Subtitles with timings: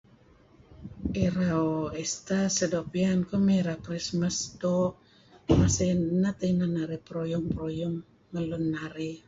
[1.25, 1.67] Irau
[2.03, 4.37] Easter seh doo' pian kuh mey Irau Krismas.
[4.61, 4.95] Doo'
[5.59, 7.95] masa ineh teh inan narih peruyung-peruyung
[8.31, 9.17] ngen lun narih.